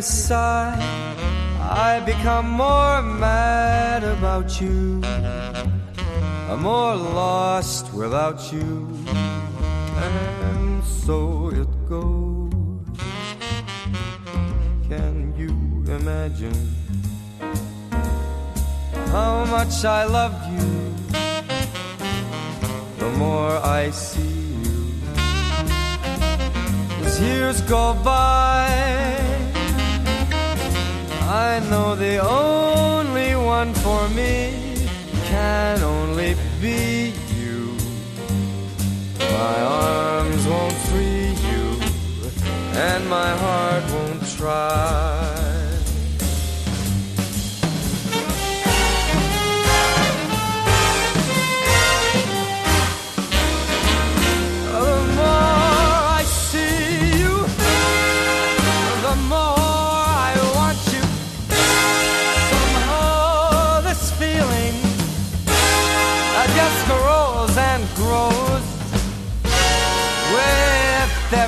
[0.00, 0.76] Sigh,
[1.60, 5.00] I become more mad about you.
[6.50, 8.88] I'm more lost without you,
[9.96, 12.52] and so it goes.
[14.88, 15.50] Can you
[15.92, 16.54] imagine
[19.10, 20.94] how much I love you?
[22.98, 24.94] The more I see you,
[27.04, 29.25] as years go by,
[31.36, 34.34] I know the only one for me
[35.26, 37.76] can only be you.
[39.18, 41.64] My arms won't free you,
[42.88, 45.15] and my heart won't try.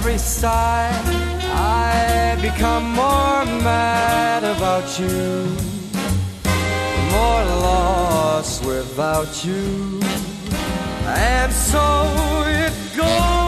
[0.09, 0.91] Every sigh,
[1.53, 5.45] I become more mad about you,
[7.13, 10.01] more lost without you,
[11.05, 11.83] and so
[12.47, 13.48] it goes.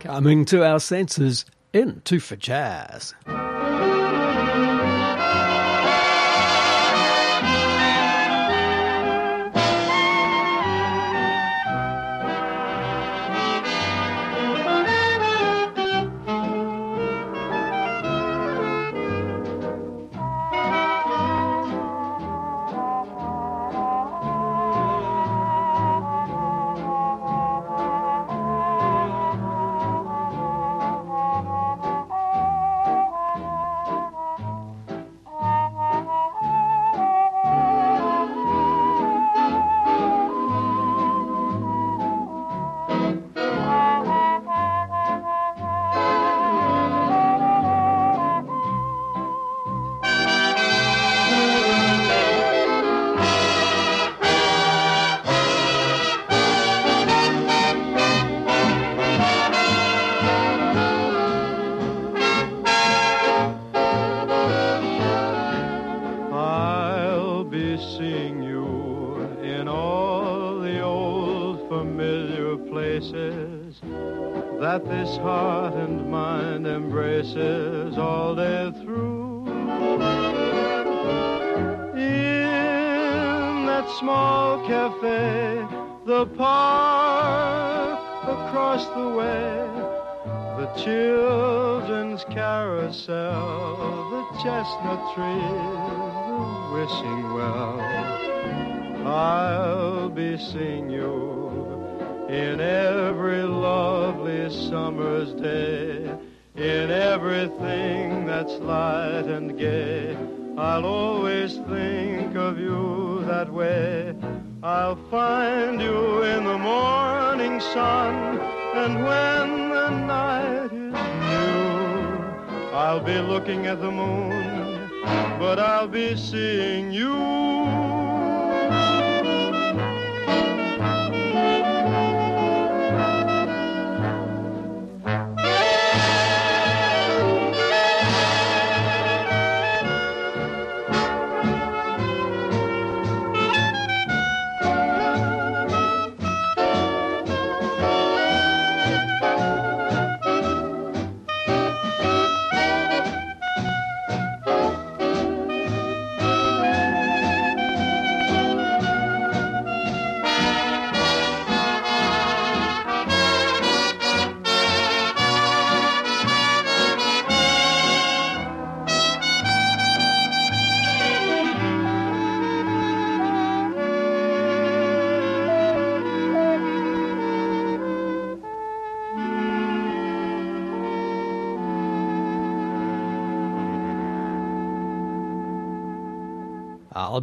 [0.00, 3.14] Coming to our senses in into for jazz.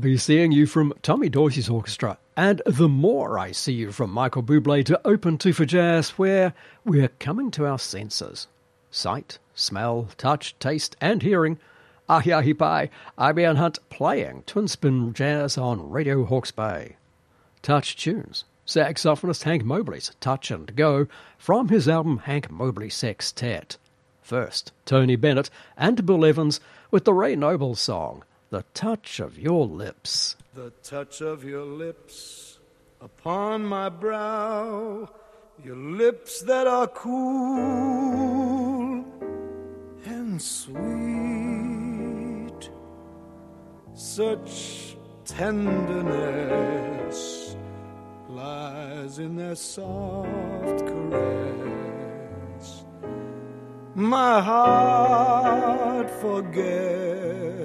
[0.03, 4.44] Be seeing you from Tommy Dorsey's orchestra, and the more I see you from Michael
[4.44, 6.53] Bublé to Open Two for Jazz, where
[6.83, 8.47] we're coming to our senses
[8.91, 11.57] sight, smell, touch, taste, and hearing.
[12.09, 16.97] Ahi Ahi Pai, IBN Hunt playing Twin Spin Jazz on Radio Hawke's Bay.
[17.61, 21.07] Touch tunes, saxophonist Hank Mobley's Touch and Go
[21.38, 23.77] from his album Hank Mobley Sextet.
[24.21, 26.59] First, Tony Bennett and Bill Evans
[26.91, 30.35] with the Ray Noble song, The Touch of Your Lips.
[30.53, 32.59] The touch of your lips
[33.01, 35.09] upon my brow,
[35.65, 37.63] your lips that are cool
[40.05, 40.69] and sweet.
[43.95, 46.35] Such tenderness
[48.29, 52.83] lies in their soft caress.
[53.95, 57.62] My heart forgets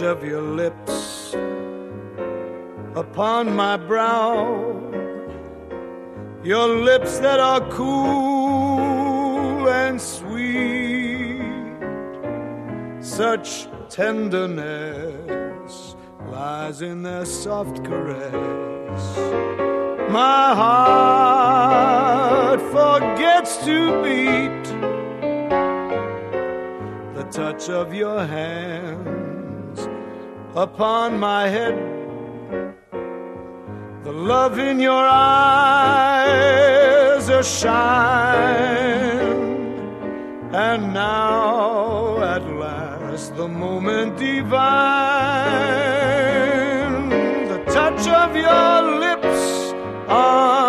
[0.00, 1.34] touch of your lips
[2.94, 4.72] upon my brow,
[6.42, 8.88] your lips that are cool
[9.68, 11.42] and sweet,
[13.00, 15.34] such tenderness
[16.28, 19.18] lies in their soft caress.
[20.10, 20.54] My
[21.74, 24.64] heart forgets to beat
[27.14, 29.19] the touch of your hands
[30.54, 31.74] upon my head,
[34.02, 36.40] the love in your eyes
[37.28, 39.18] a shine,
[40.52, 44.50] and now at last the moment divine,
[47.48, 49.72] the touch of your lips
[50.08, 50.59] on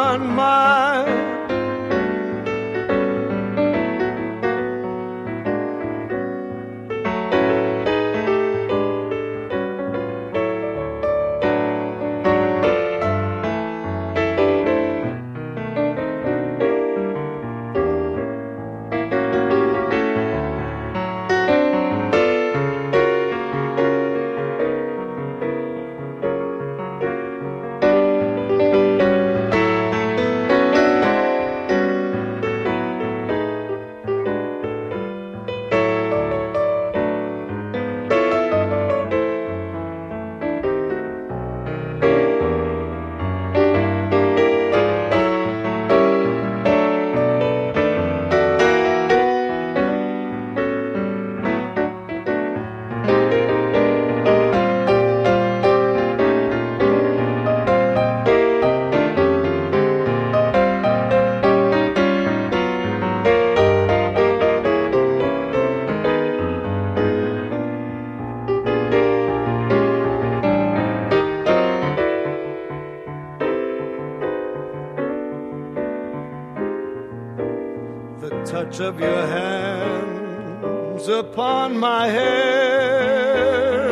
[78.72, 83.90] touch of your hands upon my hair,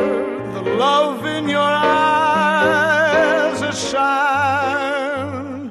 [0.54, 5.70] the love in your eyes a shine,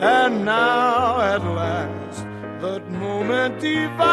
[0.00, 2.24] and now at last
[2.62, 4.08] that moment divine,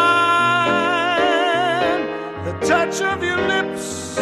[2.44, 4.16] the touch of your lips,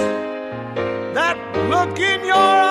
[1.16, 1.36] that
[1.68, 2.69] look in your eyes,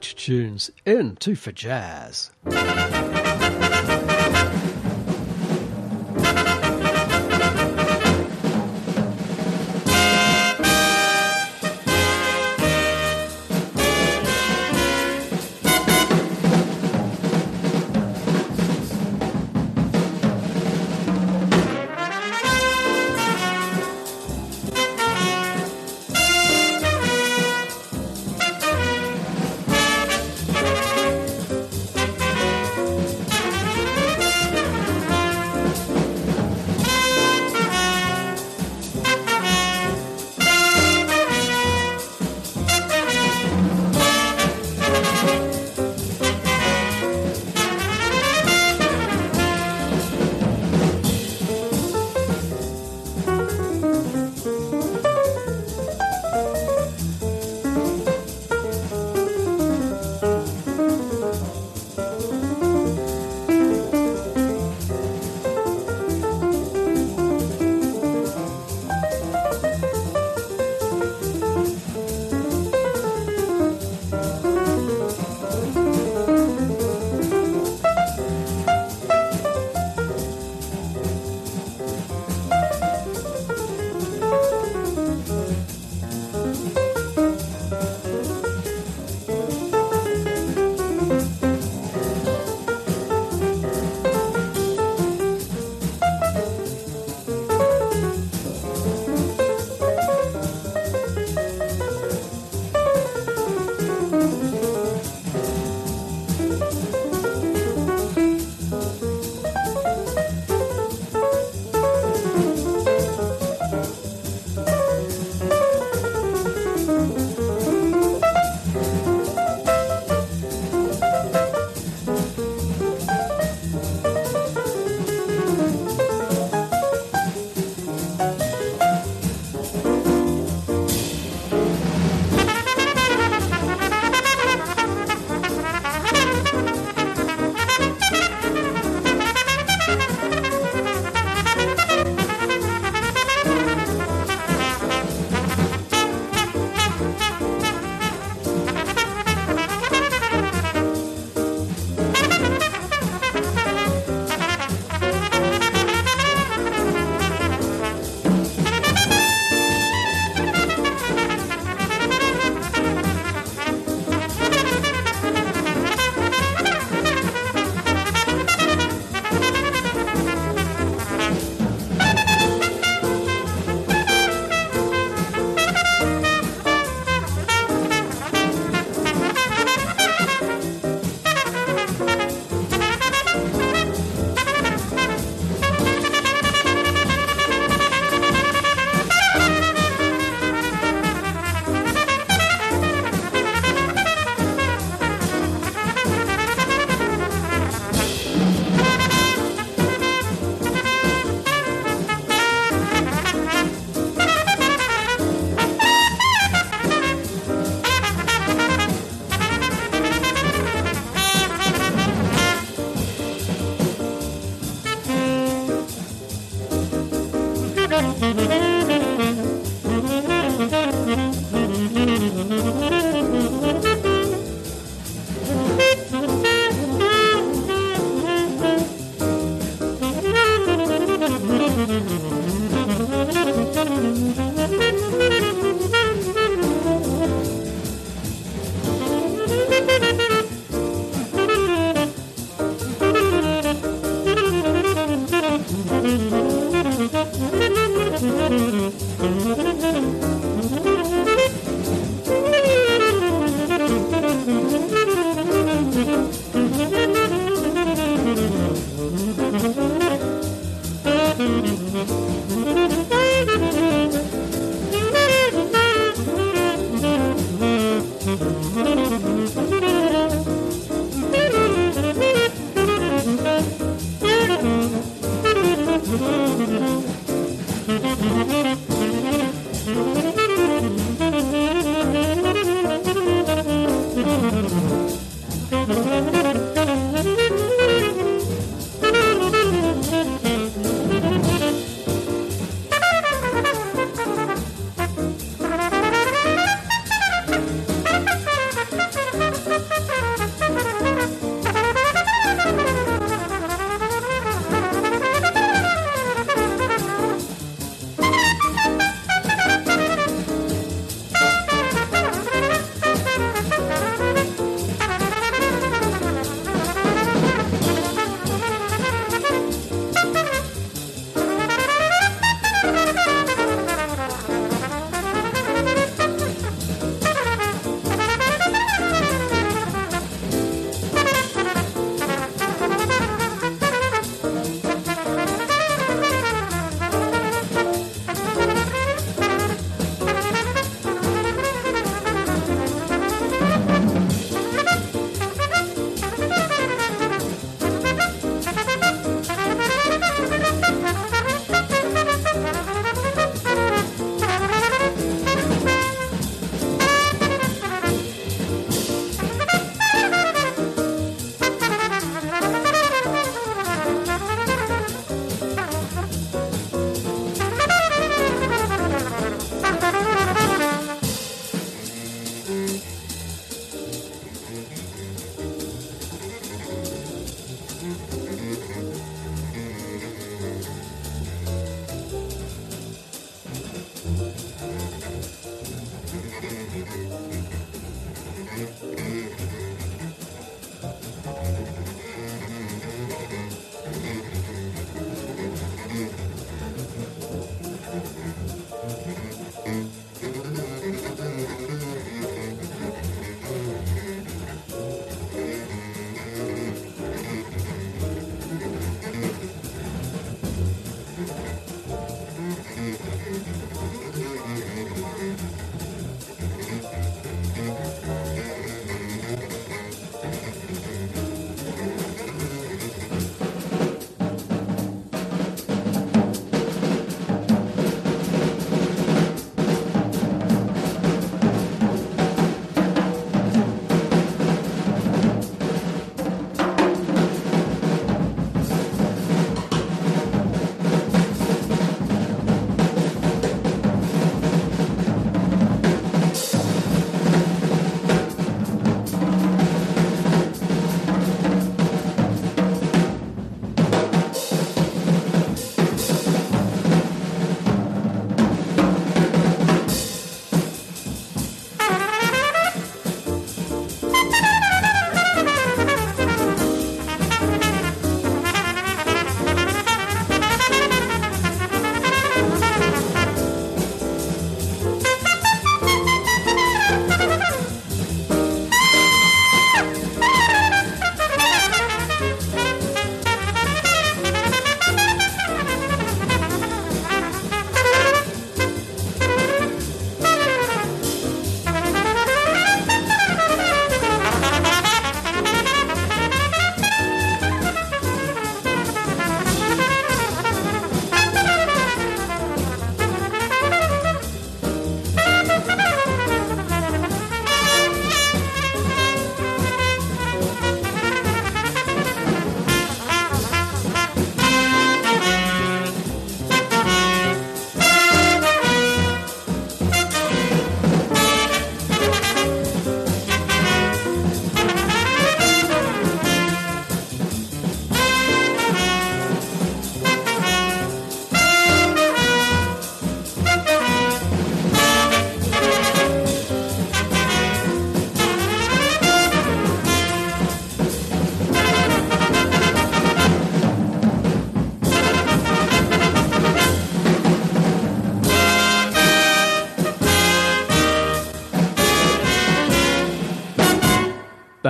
[0.00, 2.30] Tunes in Two for Jazz.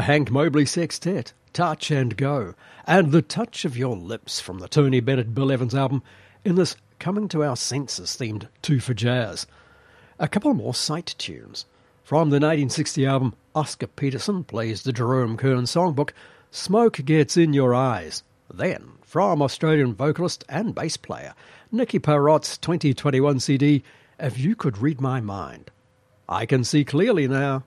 [0.04, 2.52] Hank Mobley Sextet, Touch and Go,
[2.86, 6.02] and The Touch of Your Lips from the Tony Bennett Bill Evans album
[6.44, 9.46] in this Coming to Our Senses themed Two for Jazz.
[10.18, 11.64] A couple more sight tunes.
[12.02, 16.10] From the 1960 album, Oscar Peterson plays the Jerome Kern songbook,
[16.50, 18.22] Smoke Gets in Your Eyes.
[18.52, 21.32] Then, from Australian vocalist and bass player
[21.72, 23.82] Nicky Parrott's 2021 CD,
[24.20, 25.70] If You Could Read My Mind.
[26.28, 27.64] I can see clearly now.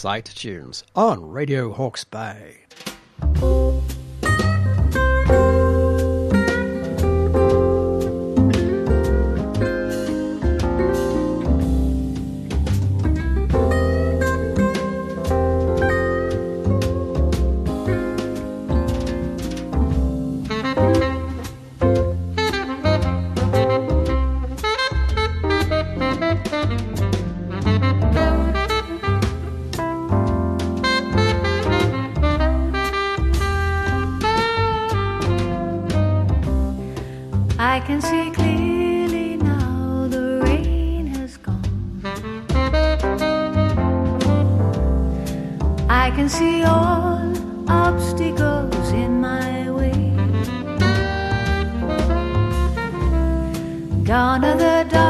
[0.00, 2.59] Sight Tunes on Radio Hawke's Bay.
[54.10, 55.09] Look all around, there's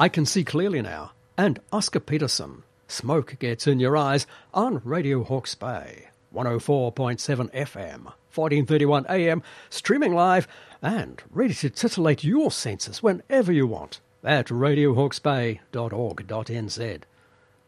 [0.00, 2.62] I Can See Clearly Now, and Oscar Peterson.
[2.88, 10.48] Smoke Gets in Your Eyes on Radio Hawke's Bay, 104.7 FM, 1431 AM, streaming live
[10.80, 17.02] and ready to titillate your senses whenever you want at radiohawksbay.org.nz.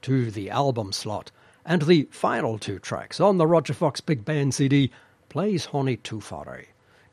[0.01, 1.31] To the album slot,
[1.67, 4.91] and the final two tracks on the Roger Fox Big Band CD
[5.29, 6.69] plays Hone Tuwhare,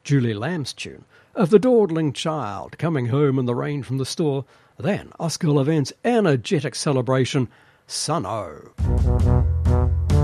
[0.05, 1.03] Julie Lamb's tune
[1.35, 4.45] of the dawdling child coming home in the rain from the store
[4.79, 7.49] then Oscar Laven's energetic celebration,
[7.85, 10.18] Sun O.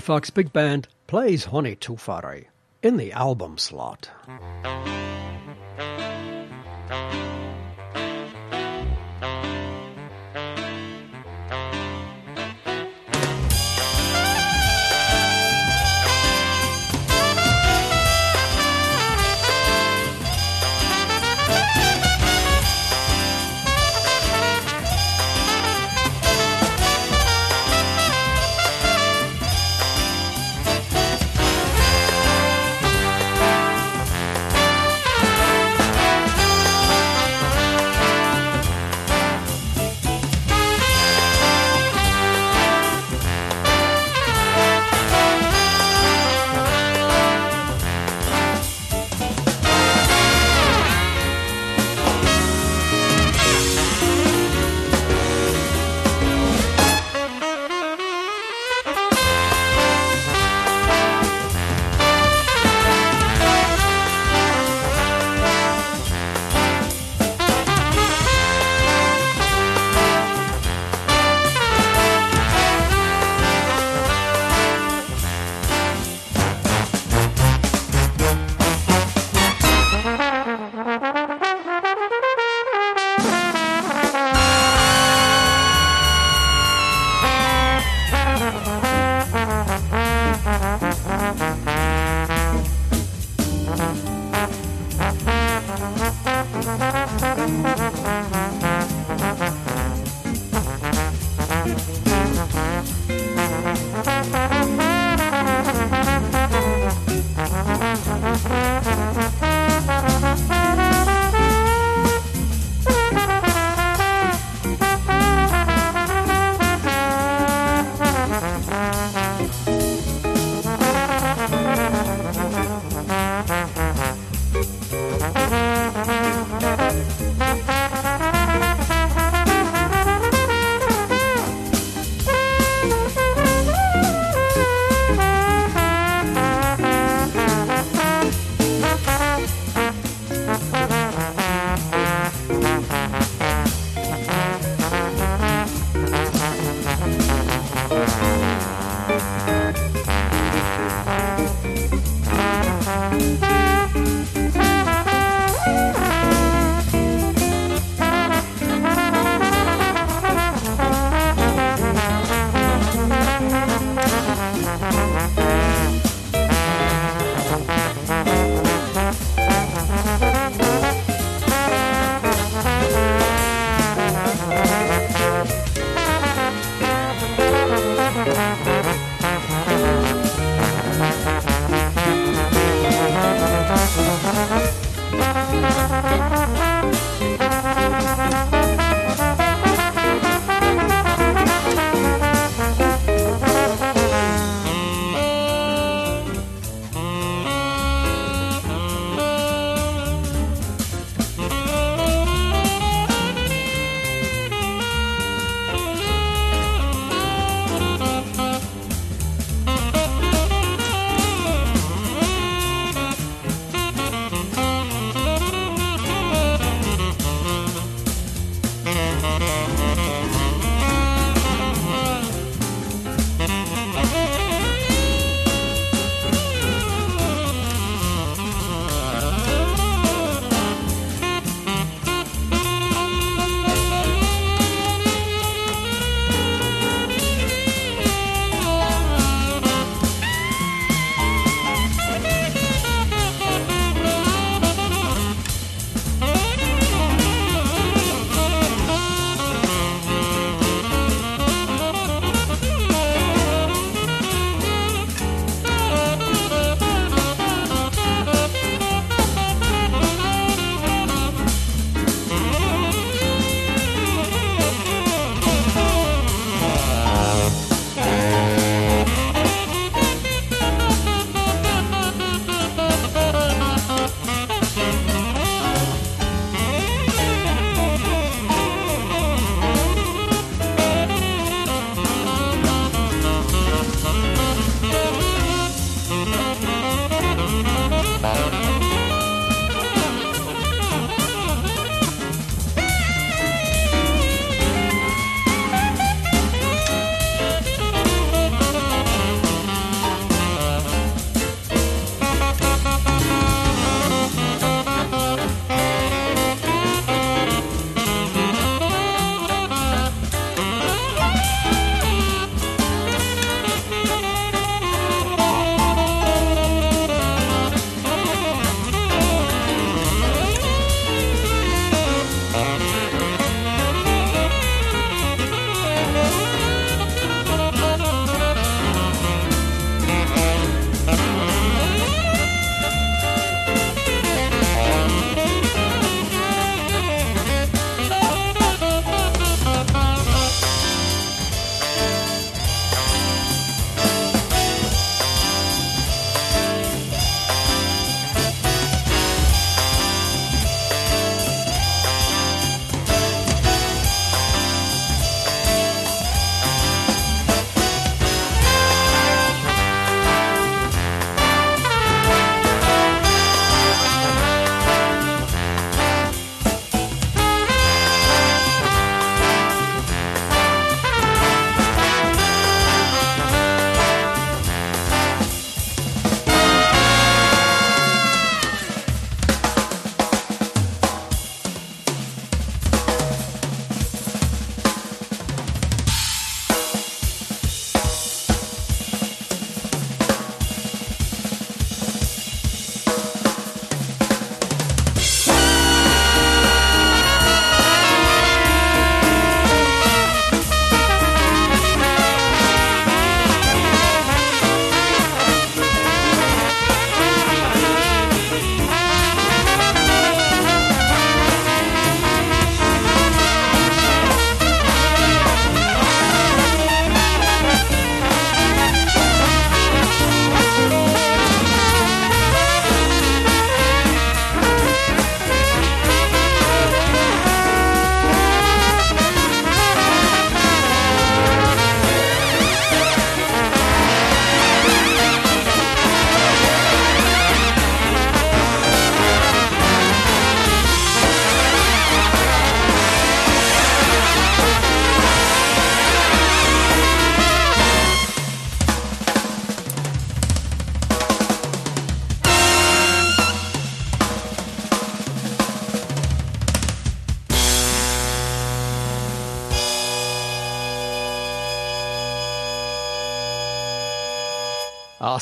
[0.00, 2.46] Fox Big Band plays Hone Tuwhare
[2.82, 4.10] in the album slot.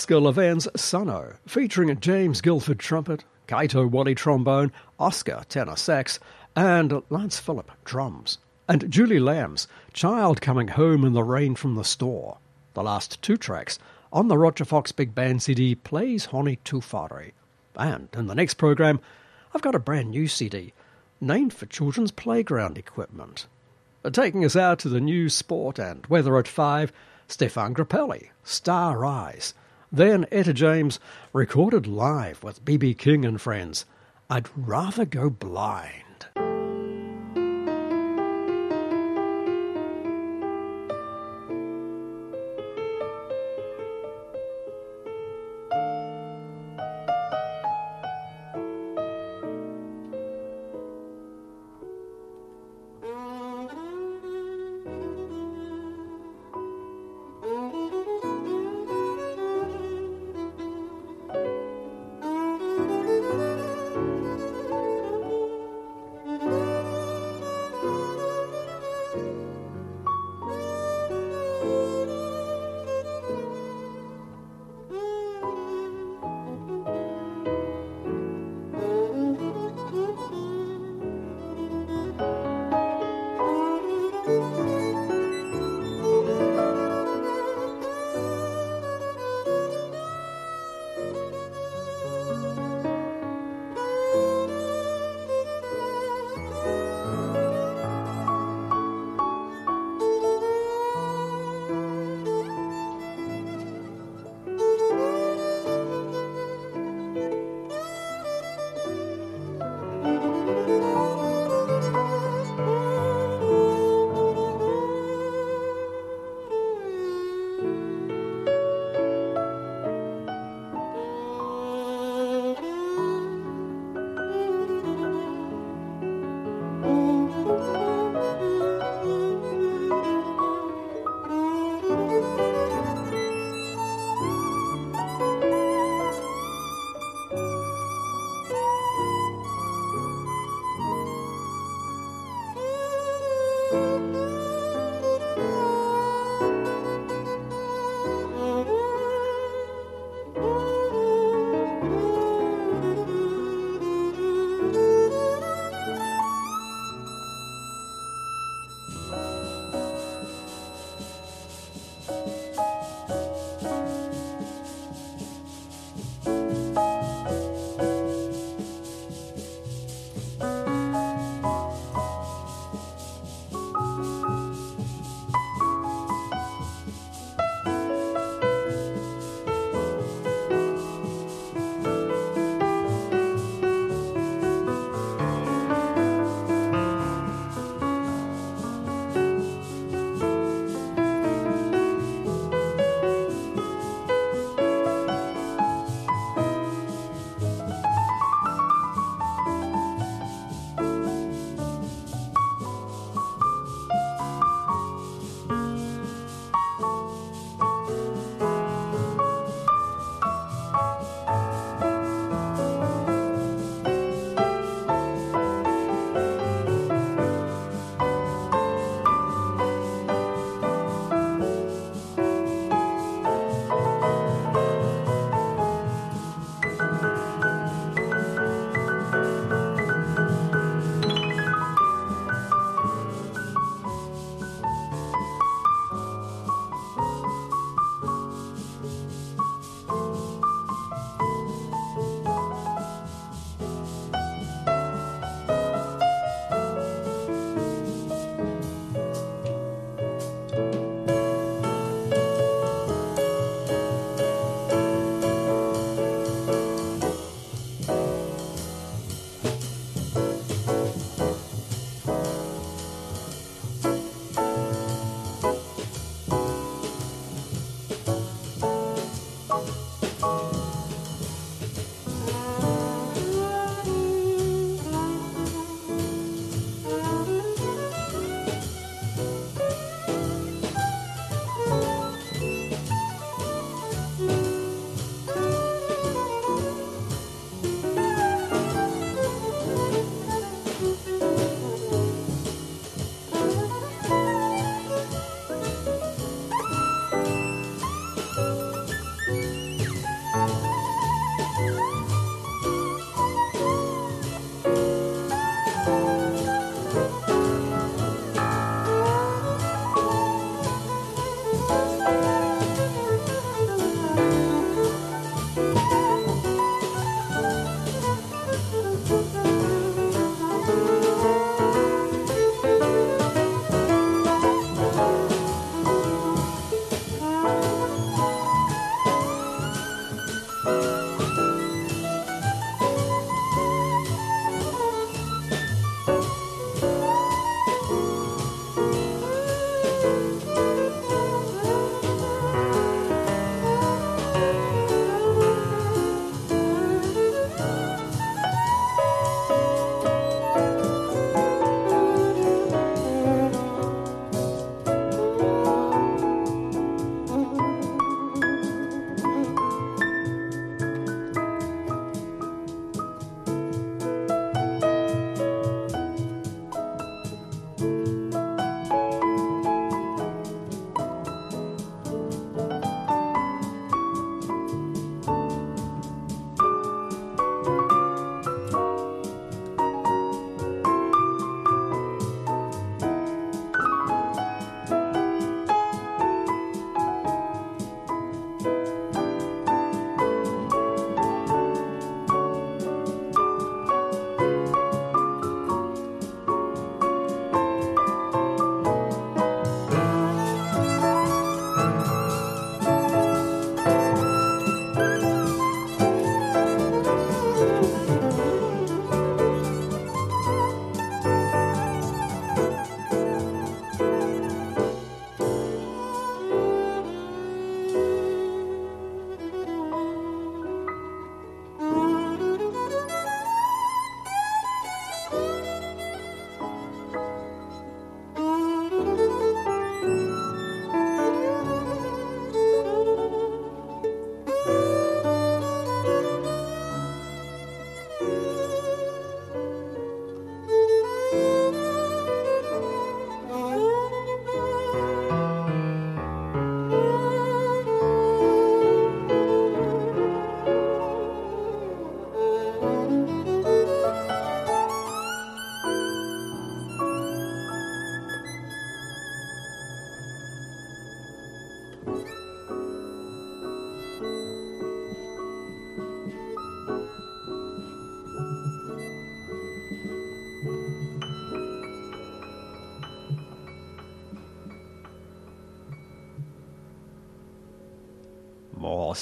[0.04, 6.20] Oscar Laven's Sunno, featuring James Guilford trumpet, Kaito Wally trombone, Oscar tenor sax,
[6.54, 8.36] and Lance Phillip drums.
[8.68, 12.36] And Julie Lamb's Child Coming Home in the Rain from the Store.
[12.74, 13.78] The last two tracks
[14.12, 17.32] on the Roger Fox Big Band CD plays Hone Tuwhare.
[17.74, 19.00] And in the next program,
[19.54, 20.74] I've got a brand new CD
[21.18, 23.46] named for children's playground equipment.
[24.12, 26.92] Taking us out to the new sport, and weather at 5,
[27.26, 29.54] Stéphane Grappelli, Star Eyes.
[29.94, 30.98] Then Etta James,
[31.32, 32.94] recorded live with B.B.
[32.94, 33.86] King and friends.
[34.28, 36.03] I'd rather go blind.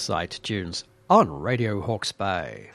[0.03, 2.71] Sight tunes on Radio Hawke's Bay.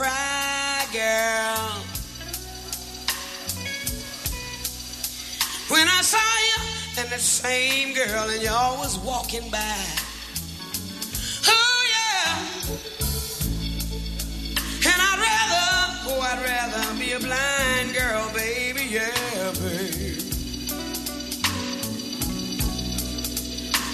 [0.00, 1.84] Cry, girl.
[5.68, 6.58] When I saw you
[7.02, 9.84] and the same girl and y'all was walking by.
[11.46, 12.30] Oh yeah.
[14.90, 15.68] And I'd rather,
[16.08, 20.16] oh I'd rather be a blind girl, baby, yeah, baby.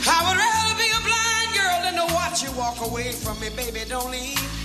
[0.09, 3.49] I would rather be a blind girl than to watch you walk away from me,
[3.57, 4.56] baby, don't leave.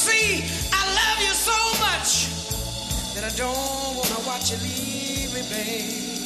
[0.00, 2.32] See, I love you so much
[3.14, 6.24] that I don't wanna watch you leave me, babe.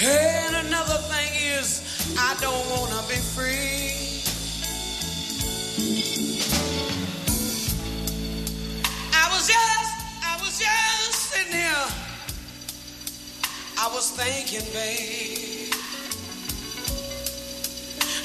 [0.00, 1.82] And another thing is,
[2.16, 4.22] I don't wanna be free.
[9.12, 9.92] I was just,
[10.22, 11.88] I was just sitting here.
[13.76, 15.74] I was thinking, babe.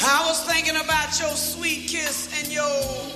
[0.05, 2.22] I was thinking about your sweet kiss
[2.53, 3.13] your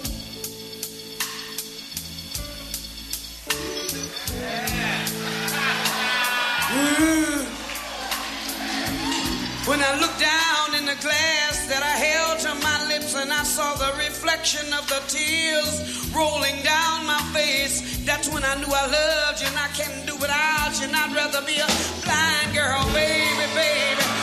[9.68, 13.44] When I looked down in the glass that I held to my lips and I
[13.44, 18.88] saw the reflection of the tears rolling down my face, that's when I knew I
[18.88, 20.88] loved you and I can't do without you.
[20.88, 21.68] And I'd rather be a
[22.02, 24.17] blind girl, baby, baby,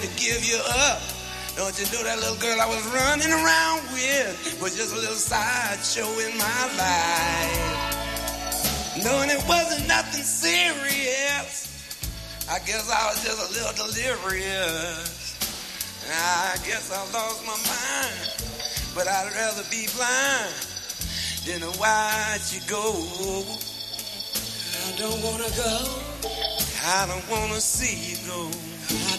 [0.00, 1.00] to give you up.
[1.56, 5.18] Don't you know that little girl I was running around with was just a little
[5.18, 7.98] sideshow in my life?
[9.02, 11.66] Knowing it wasn't nothing serious,
[12.48, 15.18] I guess I was just a little delirious.
[16.10, 18.32] I guess I lost my mind,
[18.94, 20.54] but I'd rather be blind
[21.44, 22.94] than to watch you go.
[24.86, 26.02] I don't wanna go.
[26.86, 28.67] I don't wanna see you go.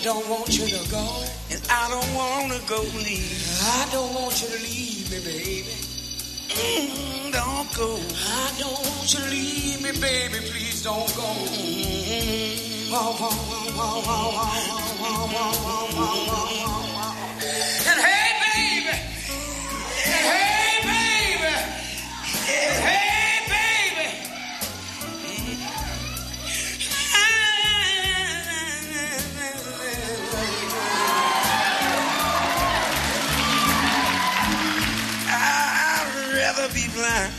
[0.01, 1.23] Don't want you to go.
[1.51, 3.59] And I don't want to go leave.
[3.61, 5.75] I don't want you to leave me, baby.
[6.55, 7.99] Mm, don't go.
[7.99, 10.39] I don't want you to leave me, baby.
[10.51, 11.23] Please don't go.
[11.23, 12.93] Mm-hmm.
[17.89, 18.95] And hey, baby.
[20.05, 21.53] And hey, baby.
[22.47, 23.28] And hey.
[37.09, 37.33] Blind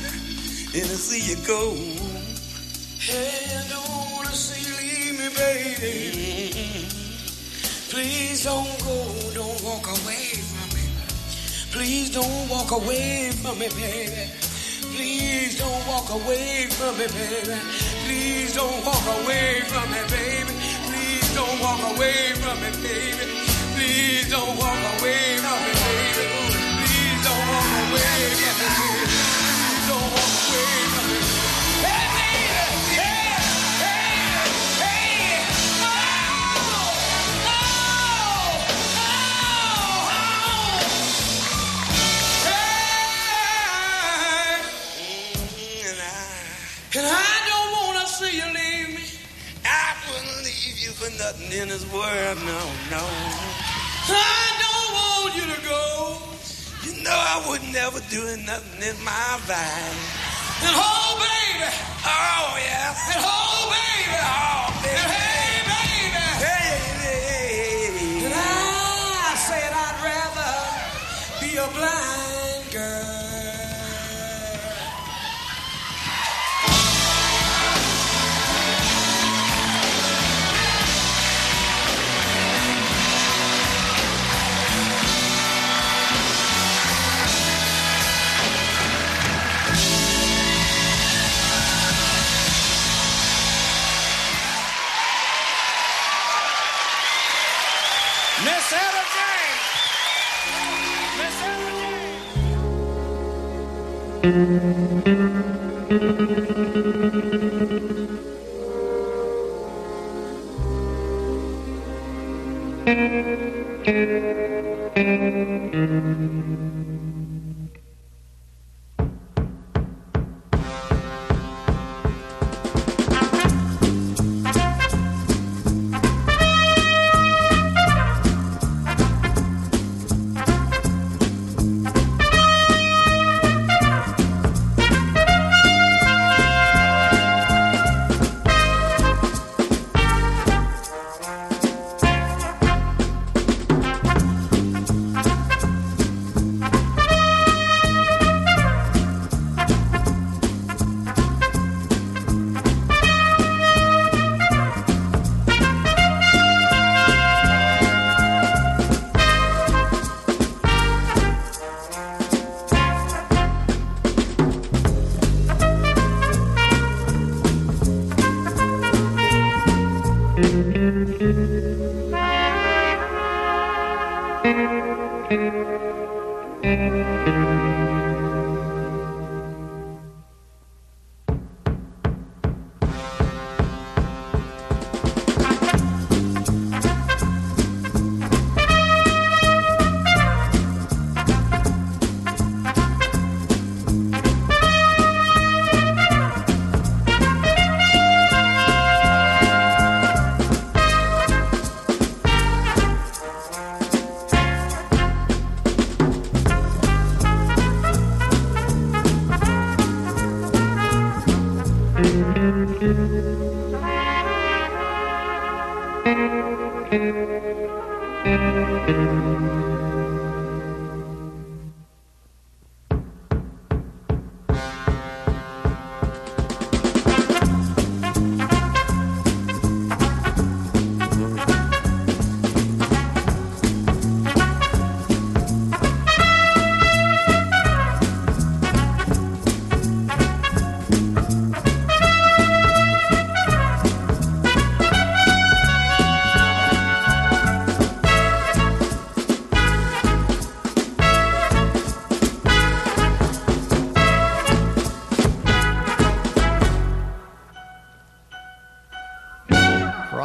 [0.75, 1.75] and to see you go.
[2.99, 6.87] Hey, I don't wanna see you leave me, baby.
[7.91, 8.97] Please don't go,
[9.35, 10.85] don't walk away from me.
[11.75, 14.25] Please don't walk away from me, baby.
[14.95, 17.59] Please don't walk away from me, baby.
[18.05, 20.55] Please don't walk away from me, baby.
[20.87, 23.27] Please don't walk away from me, baby.
[23.75, 25.73] Please don't walk away from me,
[26.19, 26.49] baby.
[26.83, 29.00] Please don't walk away from me, baby.
[51.11, 53.05] Leave nothing in this world, no, no.
[54.09, 56.19] I don't want you to go.
[56.85, 60.63] You know I would never do nothing in my life.
[60.63, 61.71] And oh, baby.
[62.05, 62.95] Oh, yeah.
[63.15, 64.19] And oh, baby.
[64.21, 65.30] Oh, baby.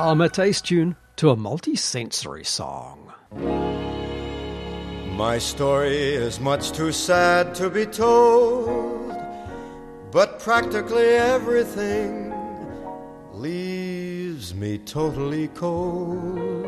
[0.06, 3.12] From a taste tune to a multi-sensory song.
[5.18, 9.12] My story is much too sad to be told,
[10.12, 12.32] but practically everything
[13.34, 16.68] leaves me totally cold.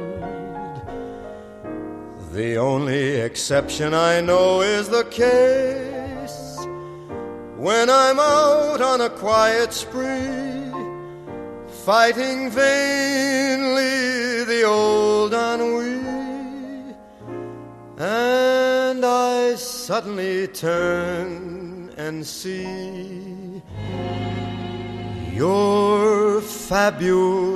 [2.32, 6.58] The only exception I know is the case
[7.56, 10.37] when I'm out on a quiet spree
[11.88, 16.04] fighting vainly the old ennui.
[17.98, 23.62] And I suddenly turn and see
[25.32, 27.48] your fabulous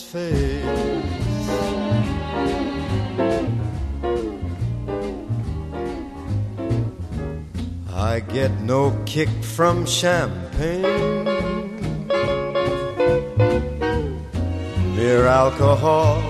[0.00, 0.64] face.
[7.92, 11.33] I get no kick from champagne
[15.14, 16.20] Mere alcohol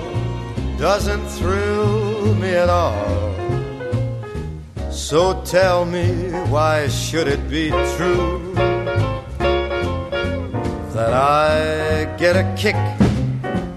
[0.77, 3.33] doesn't thrill me at all.
[4.91, 6.07] So tell me,
[6.53, 8.53] why should it be true
[10.97, 12.77] that I get a kick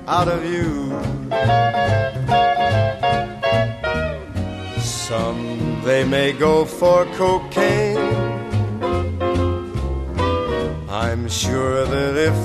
[0.10, 0.92] out of you?
[4.82, 7.98] Some they may go for cocaine.
[10.90, 12.40] I'm sure that if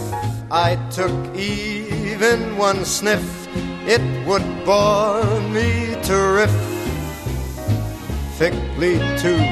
[0.53, 1.82] I took E
[2.23, 3.49] even one sniff,
[3.85, 9.43] it would bore me terrifically too.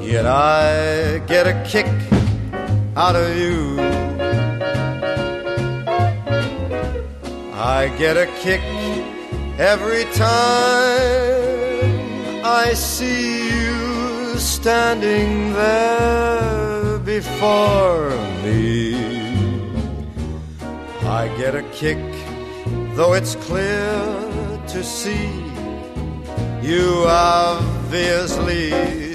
[0.00, 1.86] Yet I get a kick
[2.94, 3.80] out of you.
[7.54, 8.60] I get a kick
[9.58, 10.30] every time
[12.44, 18.10] I see you standing there before
[18.44, 19.03] me.
[21.14, 22.02] I get a kick,
[22.96, 23.88] though it's clear
[24.66, 25.30] to see
[26.60, 28.70] you obviously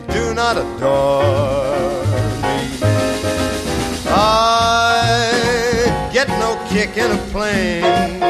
[0.08, 2.06] do not adore
[2.42, 2.58] me.
[4.08, 5.10] I
[6.14, 8.22] get no kick in a plane,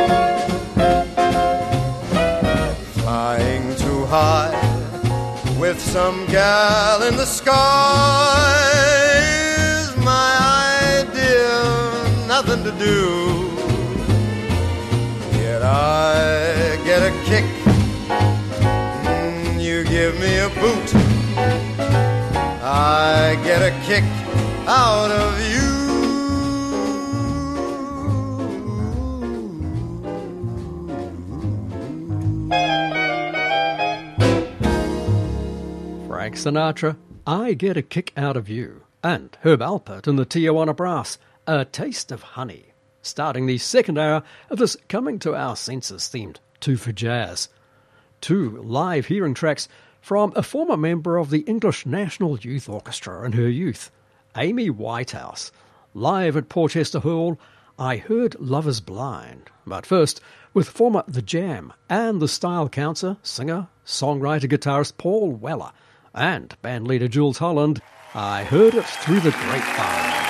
[3.04, 4.58] flying too high
[5.60, 8.72] with some gal in the sky
[9.78, 13.49] is my idea, nothing to do.
[15.72, 17.46] I get a kick,
[19.06, 20.96] mm, you give me a boot.
[22.64, 24.04] I get a kick
[24.68, 25.70] out of you.
[36.08, 36.98] Frank Sinatra,
[37.28, 41.64] I Get a Kick Out of You, and Herb Alpert and the Tijuana Brass, A
[41.64, 42.69] Taste of Honey,
[43.10, 47.50] starting the second hour of this Coming to Our Senses themed Two for Jazz.
[48.22, 49.68] Two live hearing tracks
[50.00, 53.90] from a former member of the English National Youth Orchestra in her youth,
[54.38, 55.50] Amy Winehouse,
[55.96, 57.40] live at Porchester Hall.
[57.80, 60.22] I heard Love Is Blind, but first
[60.54, 65.72] with former The Jam and the Style Council, singer, songwriter, guitarist Paul Weller
[66.14, 67.82] and bandleader Jools Holland,
[68.14, 70.29] I heard it through the grapevine.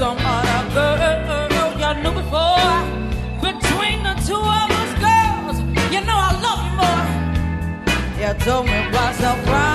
[0.00, 2.74] Some other girl you knew before.
[3.46, 5.58] Between the two of us girls,
[5.92, 7.06] you know I love you more.
[8.20, 9.60] You told me by surprise.
[9.66, 9.69] I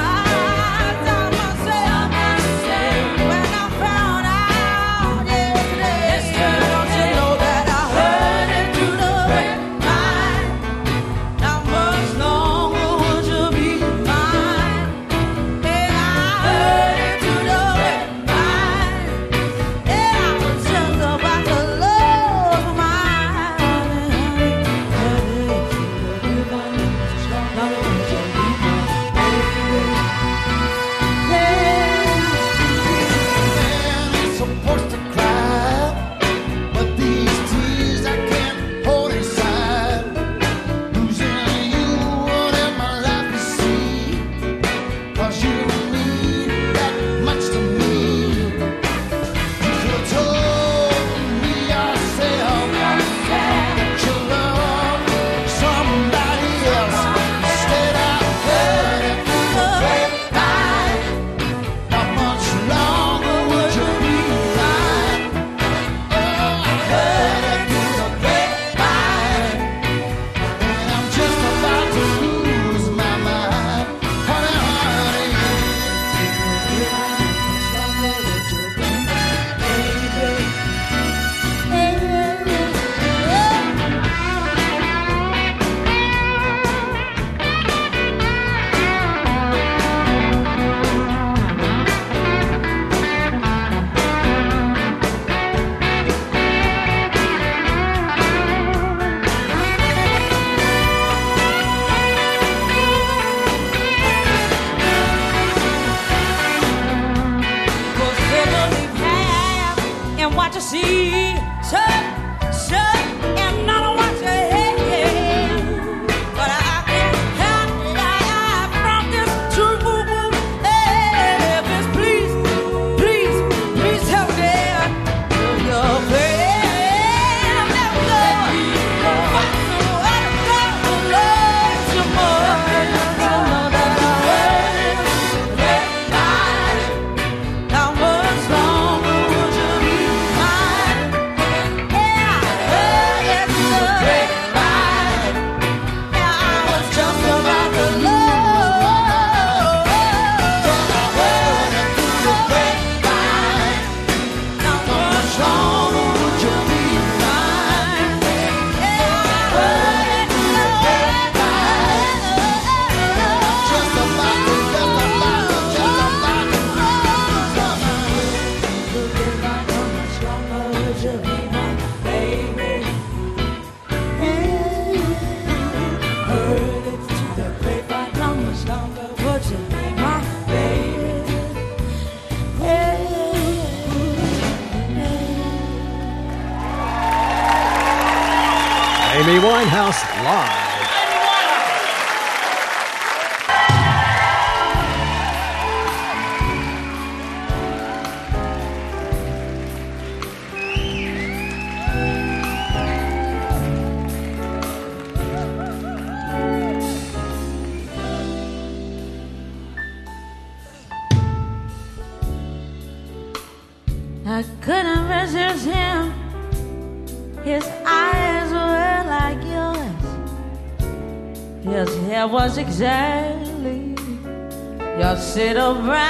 [224.99, 226.01] your shade of brown.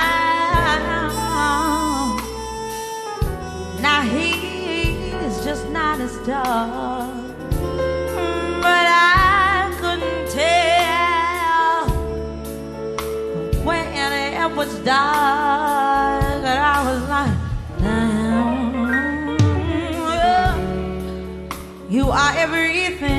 [3.81, 7.11] Now he's just not as tall,
[8.61, 11.89] but I couldn't tell
[13.63, 16.43] when it was dark.
[16.43, 17.37] And I was like,
[17.79, 18.87] "Damn,
[21.91, 23.14] you are everything.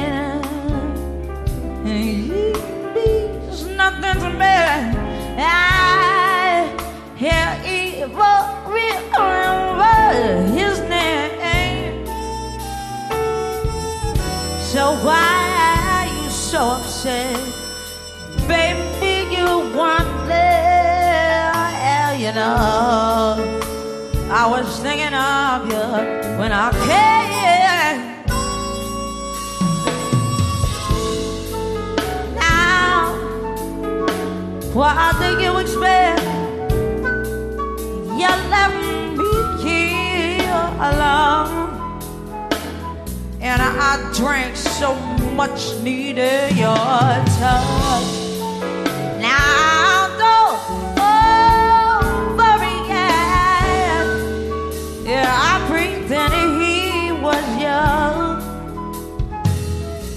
[22.46, 24.32] There.
[24.32, 27.98] I was thinking of you when I came.
[32.34, 33.14] Now,
[34.72, 36.22] what do you expect?
[38.20, 38.76] You left
[39.16, 39.30] me
[39.62, 41.74] here alone.
[43.40, 44.94] And I drank so
[45.34, 46.76] much, needed your
[47.38, 48.25] touch.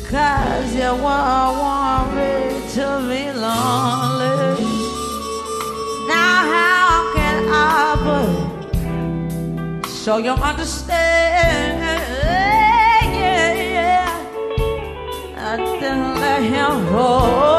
[0.10, 2.34] Cause you won't want me
[2.74, 4.66] to be lonely.
[6.08, 7.96] Now, how can I
[9.84, 11.80] put so you understand?
[13.14, 14.10] Yeah, yeah.
[15.38, 17.59] I didn't let him hold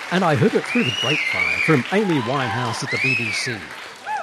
[0.13, 3.57] And I heard it through the grapevine from Amy Winehouse at the BBC.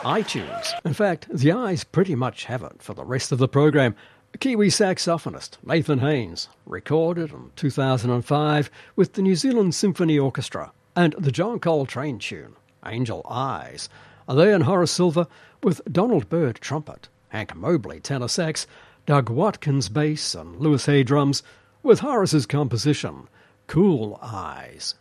[0.02, 0.74] iTunes.
[0.84, 3.96] In fact, the eyes pretty much have it for the rest of the program.
[4.38, 11.32] Kiwi saxophonist Nathan Haines recorded in 2005 with the New Zealand Symphony Orchestra and the
[11.32, 13.88] John Coltrane tune Angel Eyes.
[14.28, 15.26] They and Horace Silver
[15.62, 18.66] with Donald Byrd trumpet, Hank Mobley tenor sax,
[19.06, 21.42] Doug Watkins bass, and Louis Hayes drums
[21.82, 23.26] with Horace's composition
[23.66, 24.94] Cool Eyes.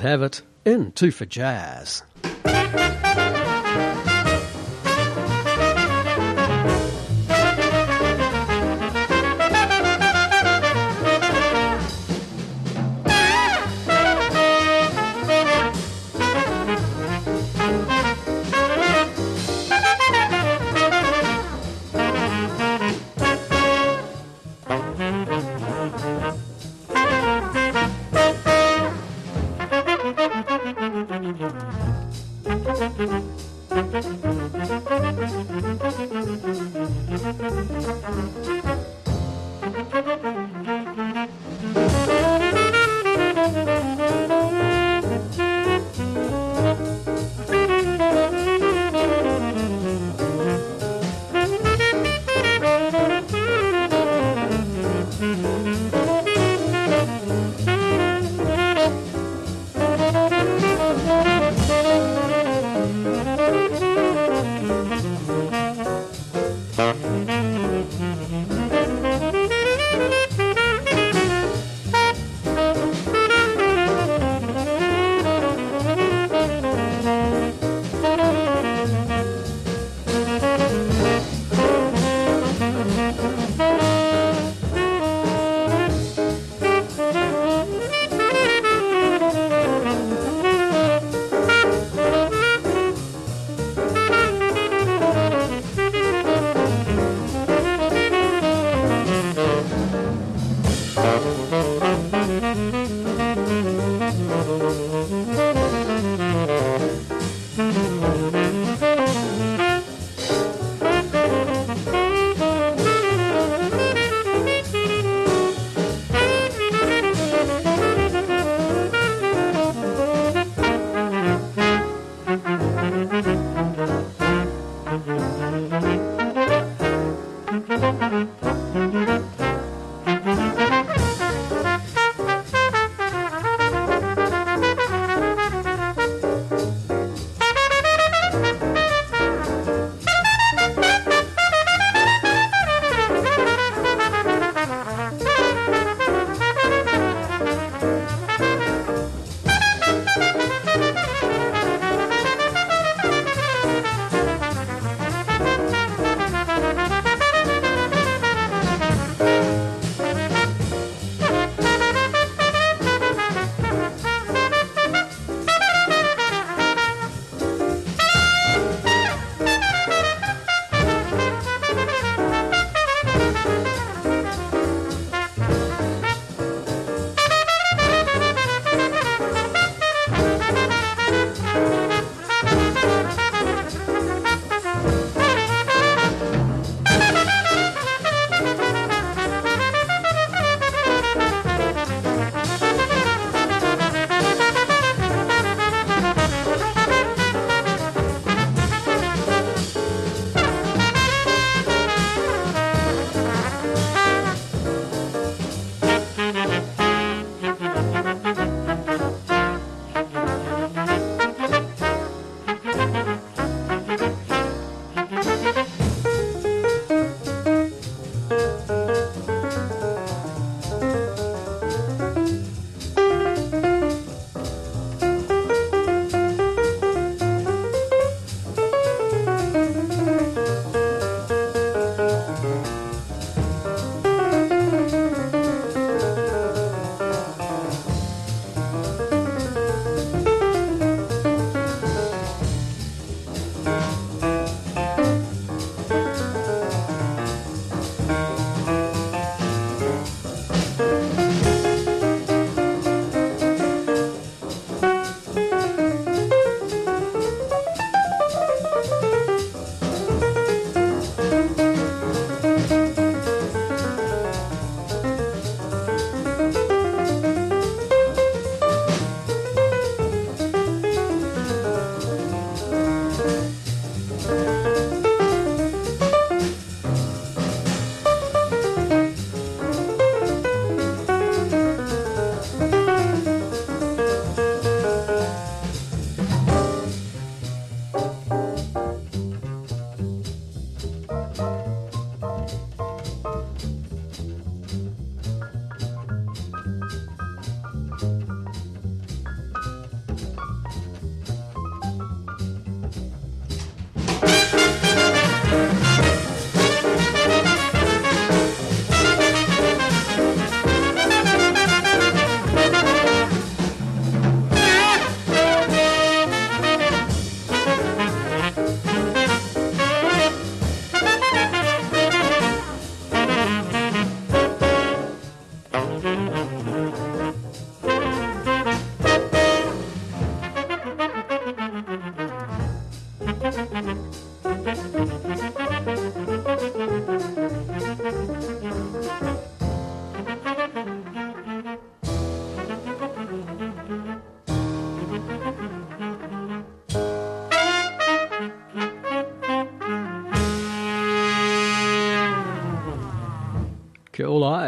[0.00, 0.42] Have it.
[0.66, 2.02] In Two for Jazz.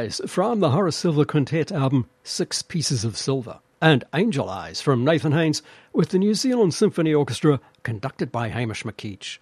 [0.02, 5.04] Eyes from the Horace Silver Quintet album Six Pieces of Silver, and Angel Eyes from
[5.04, 5.62] Nathan Haines
[5.92, 9.38] with the New Zealand Symphony Orchestra conducted by Hamish McKeich.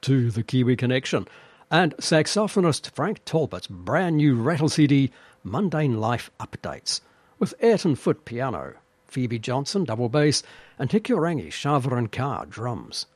[0.00, 1.28] To the Kiwi Connection,
[1.70, 5.12] and saxophonist Frank Talbot's brand new Rattle CD
[5.44, 7.00] Mundane Life Updates
[7.38, 8.74] with Ayrton Foot piano,
[9.06, 10.42] Phoebe Johnson double bass,
[10.76, 13.06] and Hikurangi Schaverien-Kaa drums.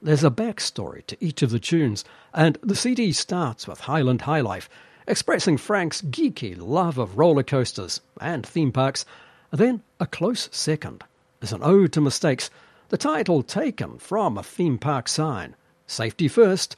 [0.00, 4.68] There's a backstory to each of the tunes, and the CD starts with Highland Highlife,
[5.08, 9.04] expressing Frank's geeky love of roller coasters and theme parks.
[9.50, 11.02] Then, a close second,
[11.40, 12.50] is an ode to mistakes,
[12.90, 15.56] the title taken from a theme park sign.
[15.86, 16.76] Safety first,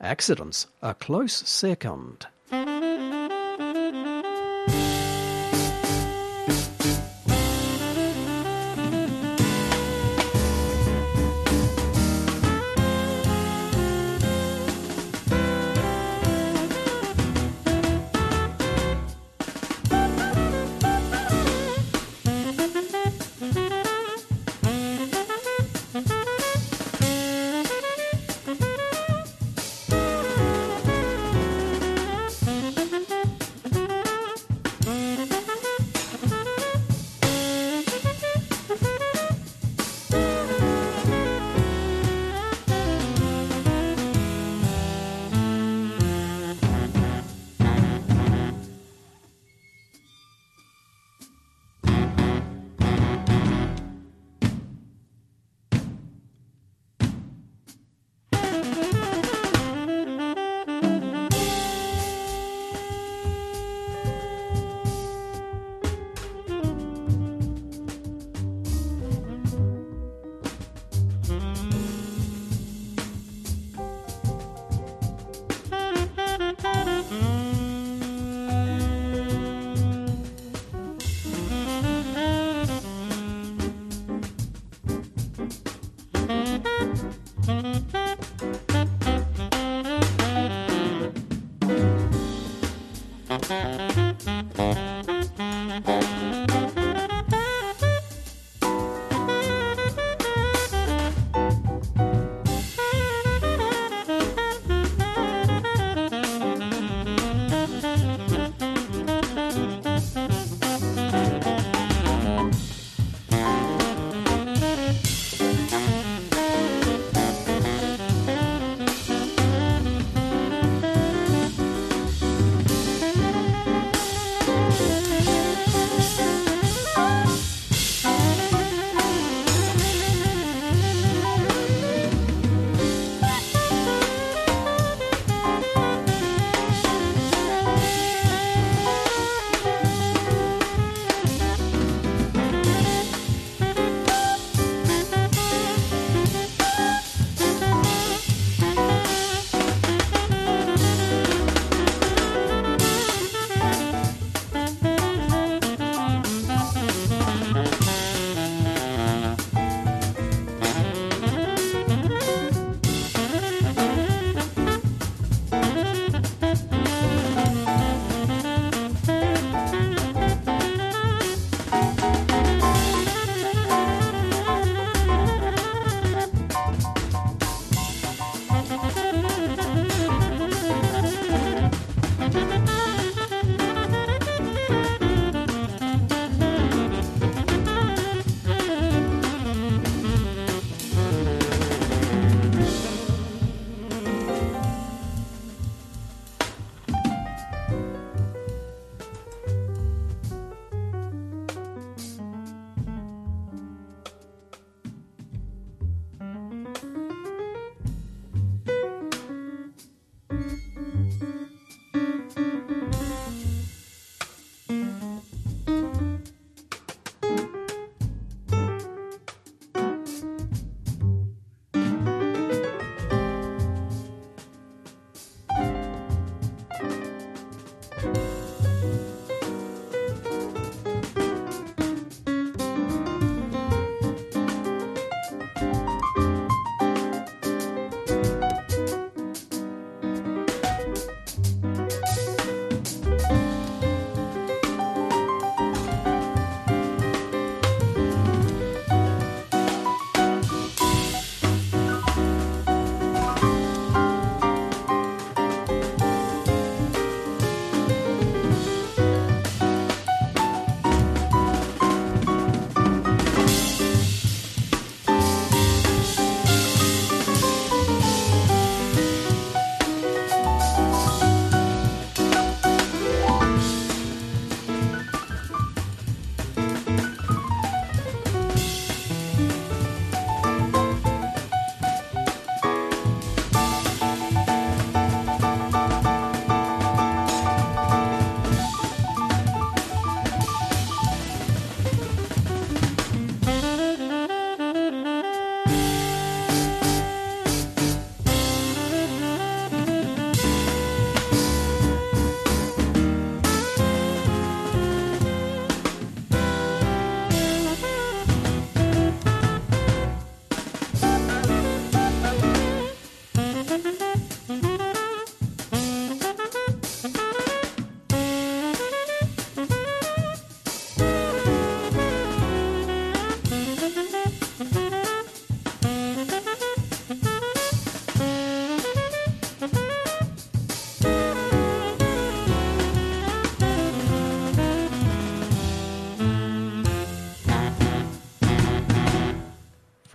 [0.00, 2.26] accidents a close second.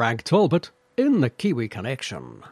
[0.03, 2.43] Frank Talbot in the Kiwi Connection.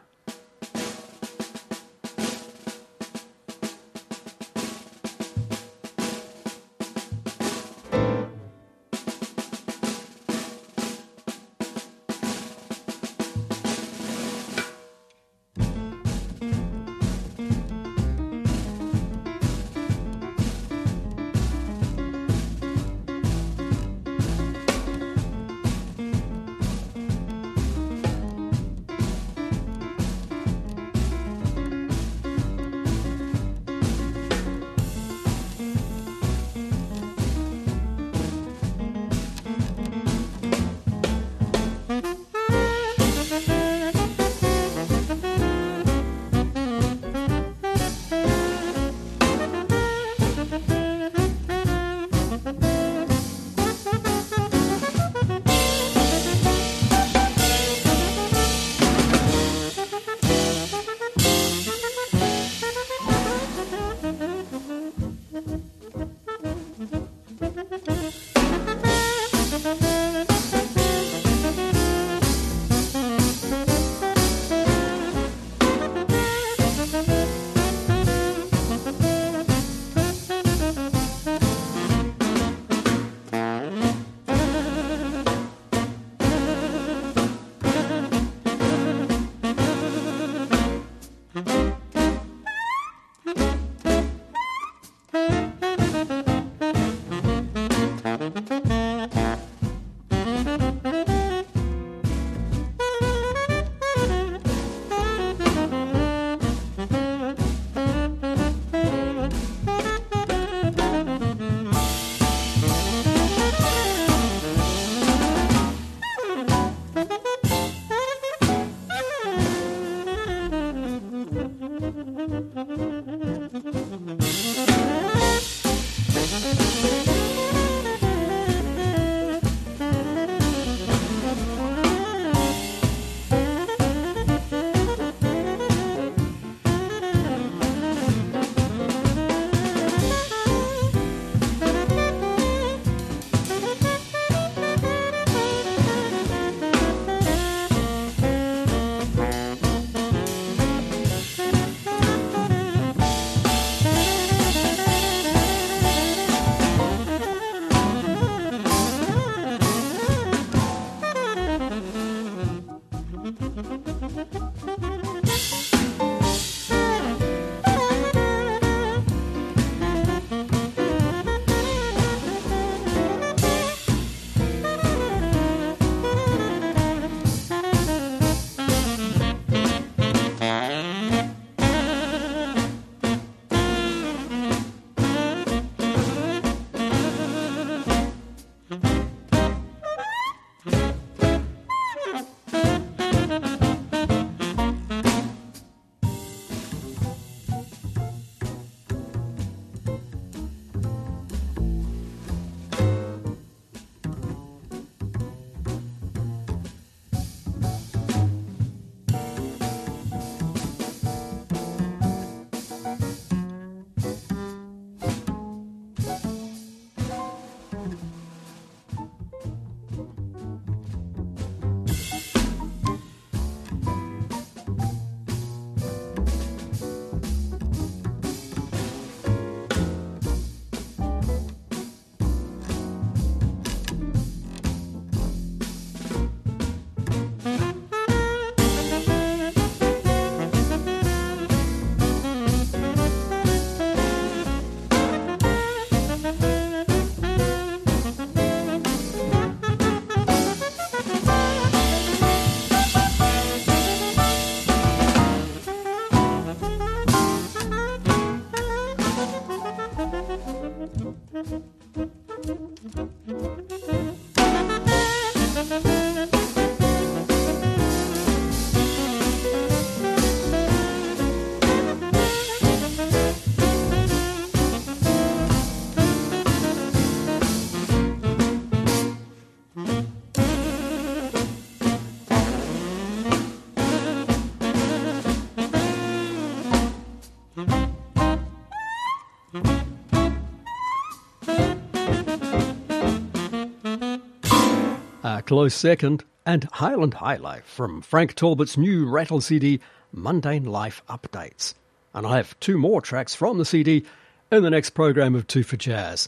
[295.52, 299.80] Close second, and Highland Highlife from Frank Talbot's new Rattle CD,
[300.10, 301.74] Mundane Life Updates.
[302.14, 304.06] And I have two more tracks from the CD
[304.50, 306.26] in the next program of Two for Jazz.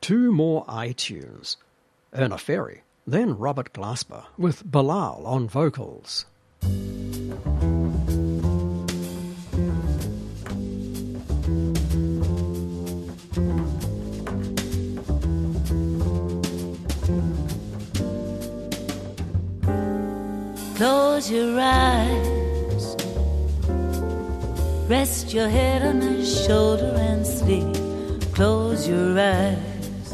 [0.00, 1.56] Two more iTunes.
[2.14, 6.24] Erna Ferry, then Robert Glasper with Bilal on vocals.
[21.22, 22.96] Close your eyes.
[24.88, 27.76] Rest your head on my shoulder and sleep.
[28.34, 30.12] Close your eyes.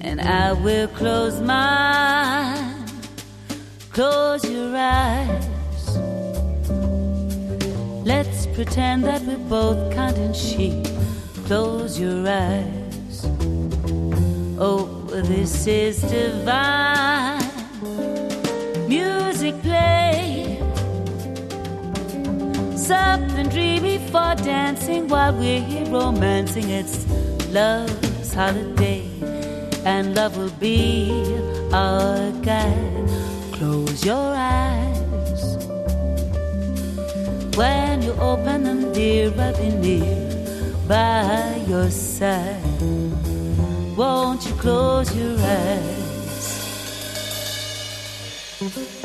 [0.00, 2.84] And I will close mine.
[3.92, 5.46] Close your eyes.
[8.04, 10.88] Let's pretend that we're both counting sheep.
[11.46, 13.26] Close your eyes.
[14.58, 17.49] Oh, this is divine
[18.90, 20.58] music play.
[22.74, 26.68] Something dreamy for dancing while we're here romancing.
[26.70, 27.06] It's
[27.50, 29.06] love's holiday,
[29.84, 30.82] and love will be
[31.72, 33.08] our guide.
[33.52, 35.42] Close your eyes.
[37.56, 40.18] When you open them, dear, I'll be near
[40.88, 42.82] by your side.
[43.96, 45.99] Won't you close your eyes?
[48.60, 48.99] Close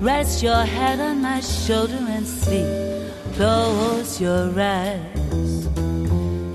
[0.00, 2.66] Rest your head on my shoulder and sleep.
[3.34, 5.66] Close your eyes,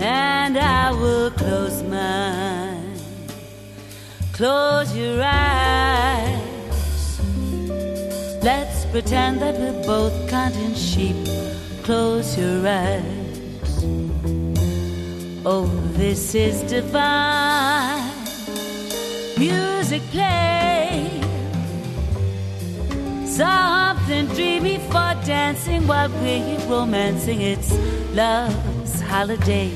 [0.01, 2.99] and I will close mine.
[4.33, 6.41] Close your eyes.
[8.41, 11.15] Let's pretend that we're both counting sheep.
[11.83, 13.85] Close your eyes.
[15.45, 18.11] Oh, this is divine.
[19.37, 20.84] Music play.
[23.35, 27.41] Something dreamy for dancing while we're romancing.
[27.41, 27.69] It's
[28.13, 29.69] love's holiday,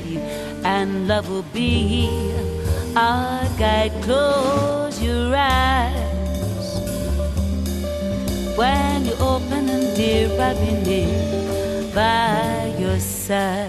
[0.64, 2.08] and love will be
[2.96, 3.92] our guide.
[4.00, 6.00] Close your eyes.
[8.56, 13.68] When you open them, dear, I'll be near by your side.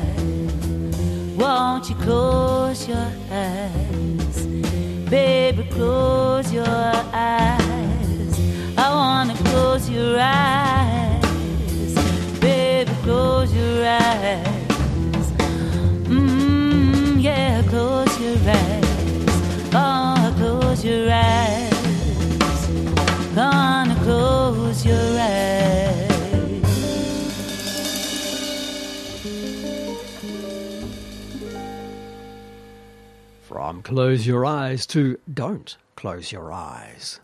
[1.37, 4.45] Won't you close your eyes?
[5.09, 7.50] Baby, close your eyes.
[9.81, 11.23] Close your eyes.
[12.39, 14.45] Baby, close your eyes.
[16.05, 19.73] Mmm, yeah, close your eyes.
[19.73, 22.67] Oh, close your eyes.
[23.33, 26.11] Gonna close your eyes.
[33.41, 37.19] From Close Your Eyes to Don't Close Your Eyes.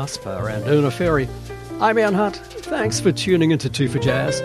[0.00, 1.28] Glasper and Erna Ferry.
[1.78, 2.34] I'm Ian Hutt.
[2.36, 4.40] Thanks for tuning into Two for Jazz.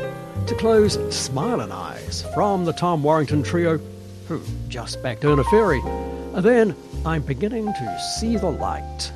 [0.48, 3.80] To close, Smiling Eyes from the Tom Warrington Trio,
[4.28, 5.80] who just backed Erna Ferry.
[6.34, 6.76] And then,
[7.06, 9.14] I'm beginning to see the light.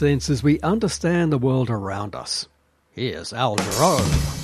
[0.00, 2.48] Senses, we understand the world around us.
[2.90, 4.39] Here's Al Jarreau.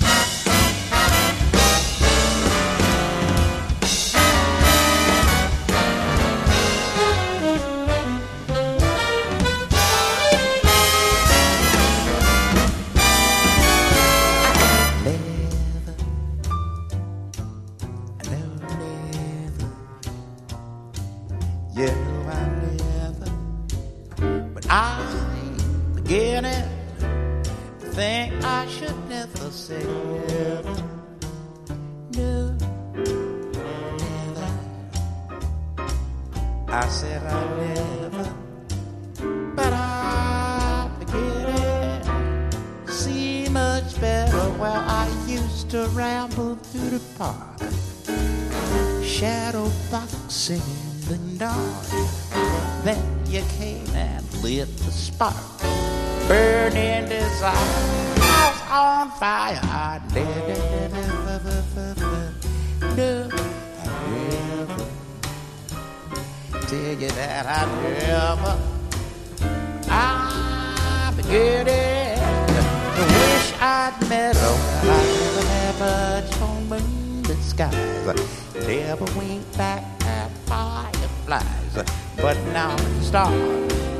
[82.17, 83.31] But now the star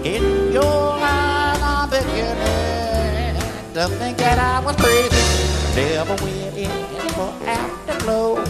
[0.04, 3.42] in your eyes, I'm beginning
[3.74, 5.48] to think that I was crazy.
[5.76, 6.70] Never went in
[7.14, 8.44] for afterglow.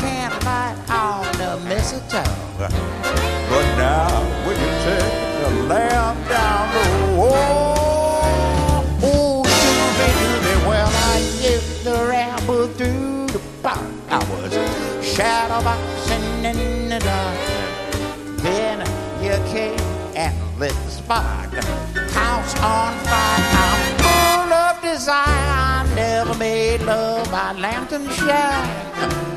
[0.00, 2.24] Can't light on the mistletoe.
[2.58, 4.08] But now
[4.44, 9.42] when you take the lamp down the wall, oh, oh
[9.98, 13.80] doobie doobie, well, I used to ramble through the park.
[14.10, 14.52] I was
[15.06, 17.45] shadow boxing in the dark.
[18.46, 18.78] Then
[19.24, 19.80] you came
[20.14, 21.52] and lit the spark.
[22.14, 25.26] House on fire, I'm full of desire.
[25.26, 28.70] I never made love by lantern shine.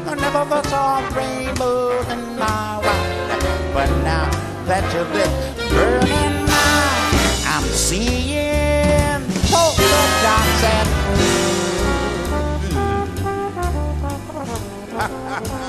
[0.05, 3.73] I never saw rainbows in my wine.
[3.73, 4.29] But now
[4.69, 5.33] that you lit
[5.71, 7.13] burning mine,
[7.53, 9.89] I'm seeing polka
[10.23, 10.89] dots and